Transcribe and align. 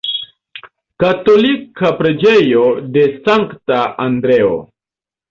Katolika 1.01 1.91
preĝejo 1.99 2.63
de 2.95 3.03
Sankta 3.27 3.83
Andreo. 4.07 4.57